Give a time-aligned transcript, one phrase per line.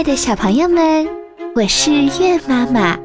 [0.00, 1.06] 爱的小朋友们，
[1.54, 2.98] 我是月妈妈，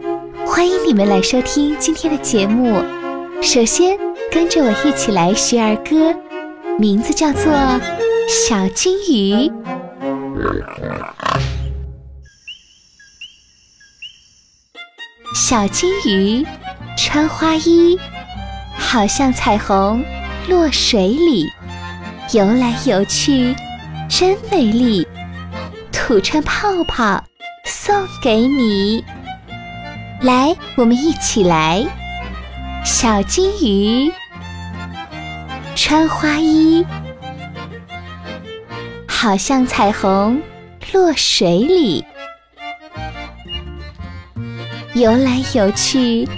[0.48, 2.82] 欢迎你们来收听今天的节目。
[3.42, 4.00] 首先，
[4.32, 6.16] 跟着我一起来学儿歌，
[6.80, 7.52] 名字叫做
[8.30, 9.50] 《小金鱼》。
[15.36, 16.48] 小金鱼
[16.98, 18.00] 穿花衣，
[18.78, 20.02] 好像彩虹
[20.48, 21.46] 落水里，
[22.32, 23.54] 游来游去，
[24.08, 25.06] 真美丽。
[26.08, 27.24] 吐串泡泡
[27.66, 29.04] 送给你，
[30.22, 31.84] 来，我们一起来。
[32.86, 34.14] 小金鱼
[35.76, 36.86] 穿花衣，
[39.08, 40.40] 好像彩虹
[40.94, 42.06] 落水里，
[44.94, 46.30] 游来游去，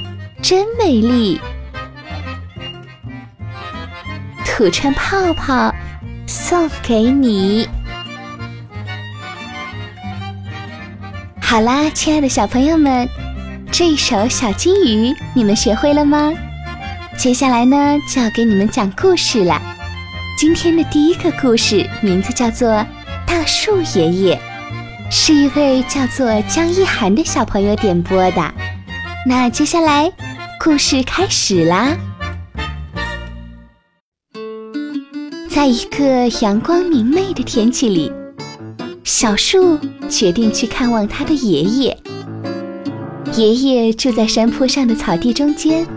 [0.42, 1.42] 真美丽。
[4.46, 5.76] 吐串泡泡
[6.26, 7.68] 送给你。
[11.50, 13.08] 好啦，亲爱的小朋友们，
[13.72, 16.34] 这一首《小金鱼》你们学会了吗？
[17.18, 19.62] 接下来呢，就要给你们讲故事了。
[20.38, 22.68] 今天的第一个故事名字叫做
[23.26, 24.36] 《大树爷爷》，
[25.10, 28.54] 是一位叫做江一涵的小朋友点播的。
[29.26, 30.12] 那接下来
[30.62, 31.96] 故事开始啦。
[35.50, 38.12] 在一个阳光明媚的天气里。
[39.08, 41.98] 小树决定去看望他的爷爷。
[43.38, 45.88] 爷爷住在山坡上的草地中间。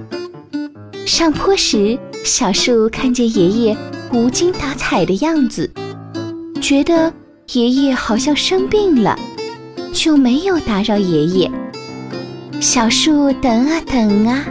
[1.04, 3.76] 上坡时，小树看见爷爷
[4.12, 5.68] 无精打采的样子，
[6.62, 7.12] 觉得
[7.52, 9.18] 爷爷好像生病了，
[9.92, 11.50] 就没有打扰爷爷。
[12.60, 14.46] 小树等啊等啊，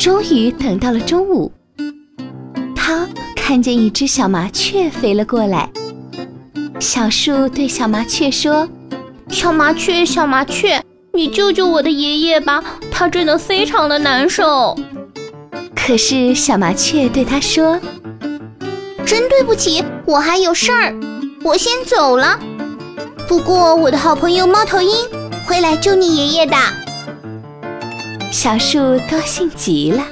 [0.00, 1.52] 终于等到了中午。
[2.74, 5.70] 他看见一只小麻雀飞了过来。
[6.82, 8.68] 小树对小麻雀说
[9.30, 14.76] ：“小麻雀，小麻雀，你救救我的爷爷吧，他真的非常的难受。”
[15.76, 17.80] 可是小麻雀对他说
[19.06, 20.92] ：“真对不起，我还有事儿，
[21.44, 22.36] 我先走了。
[23.28, 24.92] 不过我的好朋友猫头鹰
[25.46, 26.56] 会来救你爷爷的。”
[28.32, 28.78] 小树
[29.08, 30.04] 高兴极了。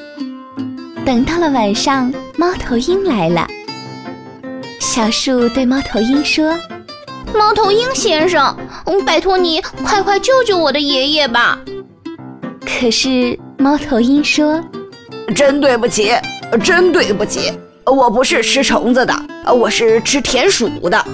[1.04, 3.44] 等到了晚上，猫头鹰来了。
[4.80, 6.58] 小树对猫头鹰说
[7.36, 8.56] ：“猫头鹰先生，
[9.06, 11.58] 拜托你快快救救我的爷爷吧。”
[12.66, 14.58] 可是猫头鹰说
[15.36, 16.12] ：“真对不起，
[16.64, 17.52] 真对不起，
[17.84, 19.14] 我不是吃虫子的，
[19.54, 21.04] 我是吃田鼠的，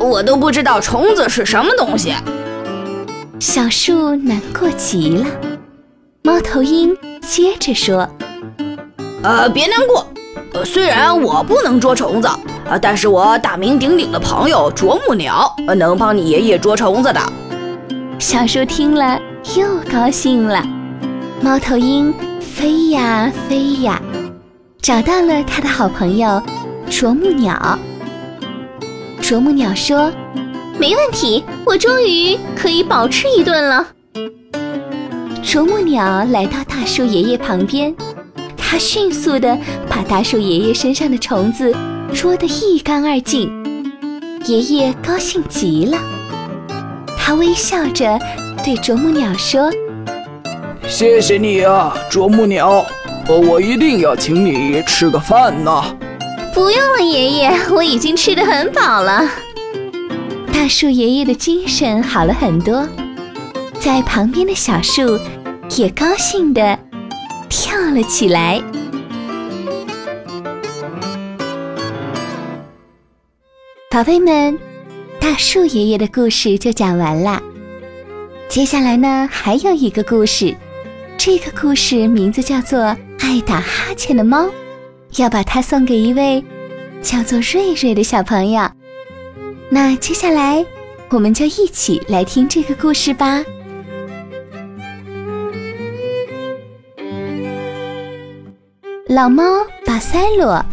[0.00, 2.12] 我都不知道虫子是什么东西。”
[3.38, 5.24] 小树难过极了。
[6.22, 8.08] 猫头鹰接着说
[9.22, 10.06] ：“呃，别难过，
[10.64, 12.28] 虽然我不能捉虫子。”
[12.80, 17.20] 但是我大名鼎鼎的朋友啄木鸟能帮你爷爷捉虫子的。
[18.18, 19.18] 小树听了
[19.56, 20.64] 又高兴了。
[21.40, 24.00] 猫头鹰飞呀飞呀，
[24.80, 26.40] 找到了他的好朋友
[26.88, 27.78] 啄木鸟。
[29.20, 30.12] 啄木鸟说
[30.78, 33.86] ：“没问题，我终于可以饱吃一顿了。”
[35.42, 37.94] 啄木鸟来到大树爷爷旁边，
[38.56, 39.58] 它迅速地
[39.88, 41.74] 把大树爷爷身上的虫子。
[42.14, 43.50] 捉得一干二净，
[44.46, 45.98] 爷爷高兴极了。
[47.18, 48.18] 他微笑着
[48.64, 49.70] 对啄木鸟说
[50.86, 52.84] ：“谢谢你啊，啄木鸟，
[53.28, 55.82] 我一定要请你吃个饭呢。”
[56.54, 59.28] 不用了，爷爷，我已经吃得很饱了。
[60.52, 62.86] 大树爷爷的精神好了很多，
[63.80, 65.18] 在旁边的小树
[65.76, 66.78] 也高兴地
[67.48, 68.62] 跳了起来。
[73.92, 74.58] 宝贝们，
[75.20, 77.42] 大树爷爷的故事就讲完了。
[78.48, 80.56] 接下来呢，还有一个故事，
[81.18, 82.78] 这个故事名字叫做
[83.18, 84.46] 《爱打哈欠的猫》，
[85.20, 86.42] 要把它送给一位
[87.02, 88.66] 叫做瑞瑞的小朋友。
[89.68, 90.64] 那接下来，
[91.10, 93.44] 我们就一起来听这个故事吧。
[99.08, 99.44] 老猫
[99.84, 100.64] 巴塞罗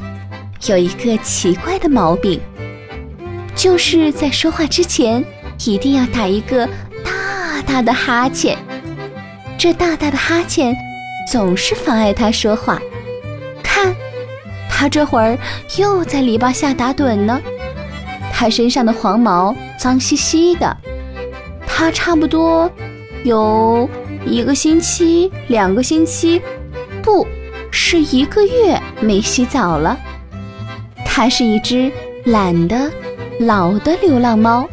[0.69, 2.39] 有一个奇怪的毛病。
[3.59, 5.21] 就是在说话之前，
[5.65, 6.65] 一定要打一个
[7.03, 8.57] 大大的哈欠。
[9.57, 10.73] 这大大的哈欠
[11.29, 12.79] 总是妨碍他说话。
[13.61, 13.93] 看，
[14.69, 15.37] 他这会儿
[15.77, 17.41] 又在篱笆下打盹呢。
[18.31, 20.77] 他身上的黄毛脏兮兮的，
[21.67, 22.71] 他差不多
[23.25, 23.89] 有
[24.25, 26.41] 一个星期、两个星期，
[27.03, 27.27] 不
[27.71, 29.99] 是一个月没洗澡了。
[31.03, 31.91] 他是一只
[32.23, 32.89] 懒得。
[33.39, 34.67] 老的流浪猫，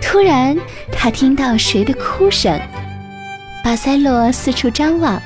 [0.00, 0.58] 突然，
[0.90, 2.60] 他听到谁的哭声。
[3.62, 5.22] 巴塞罗四处张望，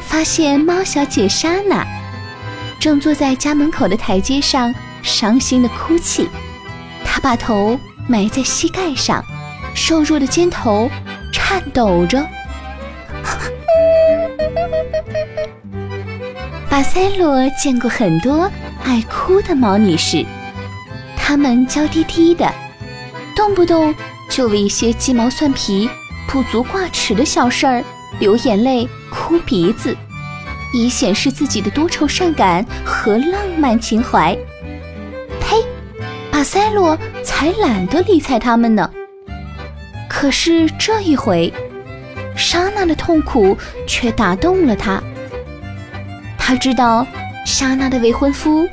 [0.00, 1.86] 发现猫小姐莎娜
[2.80, 6.28] 正坐在家门口的台阶上，伤心的哭泣。
[7.04, 7.78] 她把头
[8.08, 9.24] 埋在膝盖上，
[9.74, 10.90] 瘦弱的肩头
[11.32, 12.20] 颤抖着。
[16.68, 18.50] 巴塞罗见过很多
[18.82, 20.26] 爱哭的猫女士，
[21.24, 22.52] 他们娇滴滴的，
[23.36, 23.94] 动不动
[24.28, 25.88] 就为一些鸡毛蒜皮。
[26.26, 27.84] 不足挂齿的小事儿，
[28.18, 29.96] 流眼泪、哭鼻子，
[30.72, 34.36] 以显示自己的多愁善感和浪漫情怀。
[35.40, 35.64] 呸！
[36.30, 38.90] 巴塞罗才懒得理睬他们呢。
[40.08, 41.52] 可是这一回，
[42.34, 45.02] 莎娜的痛苦却打动了他。
[46.36, 47.06] 他知道，
[47.46, 48.66] 莎娜的未婚夫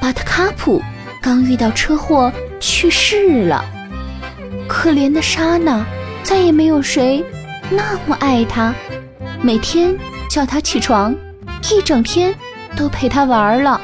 [0.00, 0.82] 巴特卡普
[1.24, 2.30] 刚遇到车祸
[2.60, 3.64] 去世了。
[4.68, 5.82] 可怜的莎娜。
[6.22, 7.22] 再也没有谁
[7.70, 8.72] 那么爱她，
[9.42, 9.94] 每天
[10.30, 11.14] 叫她起床，
[11.70, 12.34] 一整天
[12.74, 13.78] 都陪她玩了。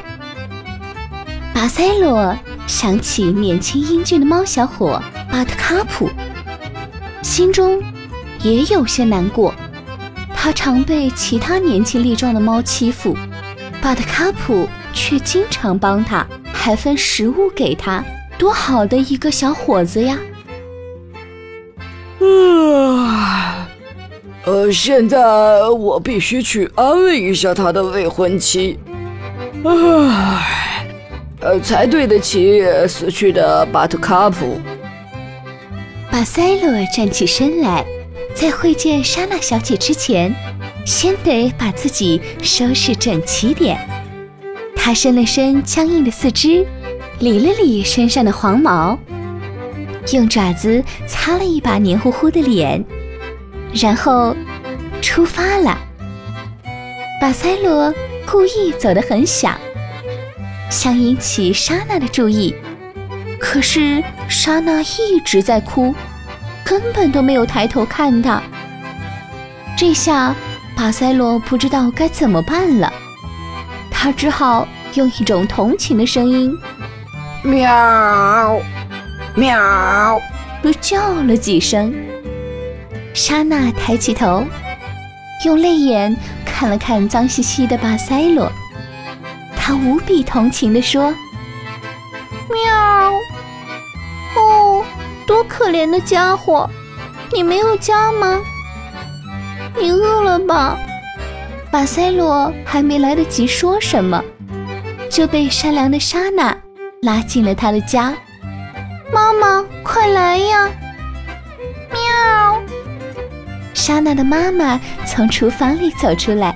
[1.53, 2.35] 巴塞罗
[2.67, 6.09] 想起年轻英俊的猫小伙巴特卡普，
[7.21, 7.79] 心中
[8.41, 9.55] 也有些难过。
[10.35, 13.15] 他常被其他年轻力壮的猫欺负，
[13.83, 16.27] 巴特卡普却经常帮他，
[16.63, 18.05] 还分食物给他，
[18.37, 20.19] 多好的一个小伙子呀！
[22.21, 23.67] 啊，
[24.45, 25.19] 呃，现在
[25.71, 28.79] 我必须去安慰一下他的未婚妻，
[29.65, 30.85] 唉，
[31.41, 34.61] 呃，才对得起死去的巴特卡普。
[36.13, 37.87] 巴塞罗站起身来，
[38.35, 40.35] 在会见莎娜小姐之前，
[40.85, 43.81] 先得把自己收拾整齐点。
[44.83, 46.67] 他伸了伸僵硬的四肢，
[47.19, 48.99] 理了理身上的黄毛。
[50.13, 52.83] 用爪子擦了一把黏糊糊的脸，
[53.75, 54.35] 然后
[55.03, 55.79] 出发了。
[57.21, 57.95] 巴塞罗
[58.27, 59.55] 故意走得很响，
[60.71, 62.55] 想引起莎娜的注意。
[63.39, 65.95] 可是莎娜一直在哭，
[66.65, 68.43] 根本都没有抬头看他。
[69.77, 70.35] 这下
[70.75, 72.91] 巴塞罗不知道该怎么办了，
[74.03, 76.59] 他只好用一种同情的声音
[77.45, 78.59] ：“喵。”
[79.37, 80.19] 喵！
[80.63, 81.95] 又叫了几声。
[83.13, 84.43] 莎娜抬起头，
[85.45, 86.17] 用泪眼
[86.47, 88.51] 看了看脏兮兮的巴塞罗，
[89.55, 91.15] 她无比同情地说
[92.49, 93.13] ：“喵！
[94.35, 94.83] 哦，
[95.27, 96.67] 多可怜的家伙！
[97.35, 98.41] 你没有家吗？
[99.79, 100.79] 你饿了吧？”
[101.71, 104.23] 巴塞罗还没来得及说什么，
[105.09, 106.57] 就被善良的莎娜
[107.03, 108.13] 拉进了他的家。
[109.13, 110.69] 妈妈，快来呀！
[111.93, 112.61] 喵！
[113.73, 116.55] 莎娜的妈妈从厨房里走出来，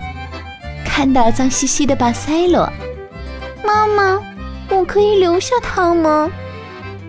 [0.85, 2.69] 看到脏兮兮的巴塞罗。
[3.65, 4.21] 妈妈，
[4.69, 6.29] 我可以留下他吗？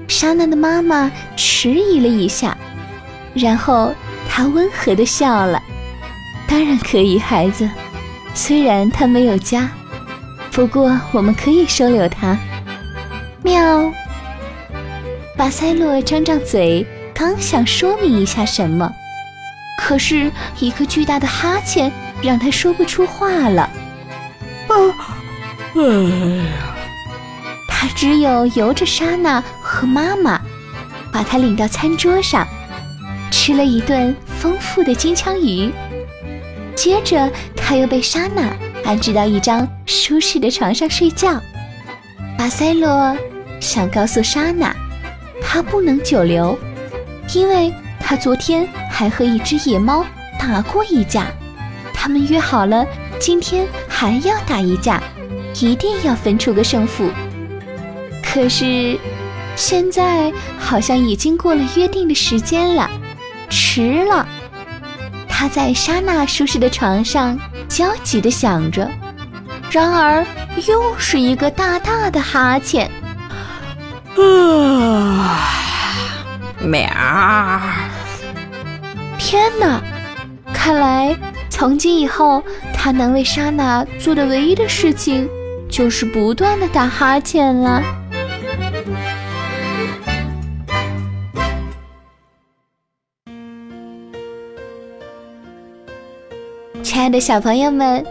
[0.08, 2.56] 莎娜的妈妈迟疑了一下，
[3.34, 3.92] 然后
[4.30, 5.60] 她温和的笑了。
[6.48, 7.68] 当然可以，孩子。
[8.36, 9.70] 虽然他没有家，
[10.52, 12.38] 不过我们可以收留他。
[13.42, 13.92] 喵。
[15.38, 18.92] 巴塞洛张张嘴，刚想说明一下什么，
[19.82, 23.64] 可是一个巨大的哈欠让他说不出话了。
[24.68, 24.76] 啊，
[25.76, 26.46] 哎呀！
[27.70, 30.40] 他只有由着莎娜和妈妈，
[31.12, 32.46] 把他领到餐桌上，
[33.32, 35.72] 吃了一顿丰富的金枪鱼。
[36.76, 37.32] 接着，
[37.68, 41.42] 他又被莎娜安置到一张舒适的床上睡觉。
[42.38, 43.18] 巴塞洛
[43.60, 44.76] 想告诉莎娜。
[45.42, 46.58] 他不能久留，
[47.34, 50.06] 因为他昨天还和一只野猫
[50.40, 51.28] 打过一架。
[51.92, 52.86] 他们约好了，
[53.20, 55.02] 今天还要打一架，
[55.60, 57.10] 一定要分出个胜负。
[58.22, 59.00] 可是，
[59.56, 62.88] 现在好像已经过了约定的时间了，
[63.50, 64.28] 迟了。
[65.28, 68.90] 他在莎娜舒适的床上焦急地想着，
[69.70, 70.26] 然而
[70.68, 72.90] 又是一个大大的哈欠。
[74.18, 75.40] 啊！
[76.62, 76.88] 喵！
[79.18, 79.82] 天哪！
[80.54, 81.16] 看来
[81.50, 82.44] 从今以后，
[82.74, 85.30] 他能为莎娜做的唯一的事情，
[85.70, 87.84] 就是不断的打哈欠了。
[97.06, 98.04] 爱的小朋友们，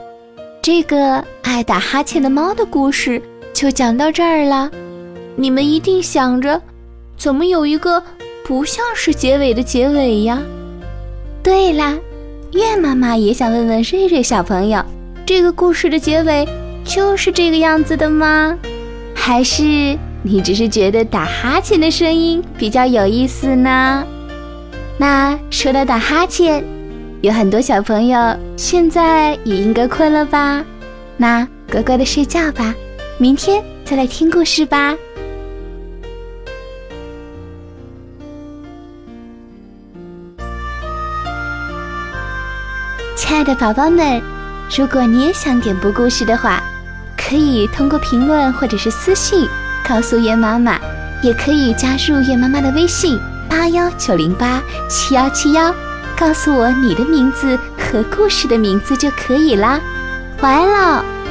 [0.63, 3.21] 这个爱打哈欠的猫的故事
[3.53, 4.71] 就讲到这儿了。
[5.35, 6.63] 你们一定想着，
[7.17, 8.01] 怎么有一个
[8.47, 10.41] 不像是结尾的结尾呀。
[11.43, 11.99] 对啦，
[12.53, 14.81] 月妈妈也想问问瑞瑞小朋友，
[15.27, 16.47] 这个故事的结尾
[16.85, 18.57] 就是这个样子的吗？
[19.13, 24.07] 还是你只是觉得打哈欠的声音比较有意思呢？
[24.97, 26.63] 那说到打哈欠，
[27.25, 30.63] 有很多小朋友现在也应该困了吧？
[31.17, 32.75] 那乖乖的睡觉吧，
[33.17, 34.95] 明天再来听故事吧。
[43.17, 44.21] 亲爱的宝宝们，
[44.77, 46.63] 如果你也想点播故事的话，
[47.17, 49.49] 可以通过评论或者是私信
[49.89, 50.79] 告诉月妈妈，
[51.23, 55.75] 也可以加入月妈妈的微信八幺九零八七幺七幺，
[56.17, 59.81] 告诉我你的名字和故事的名字就可以啦。
[60.41, 61.24] 晚安喽。